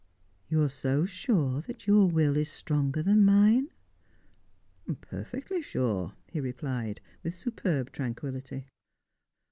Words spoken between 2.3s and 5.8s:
is stronger than mine?" "Perfectly